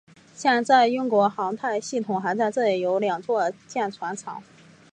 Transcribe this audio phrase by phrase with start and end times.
[0.33, 4.41] 现在英国航太系统还在这里有两座造船厂。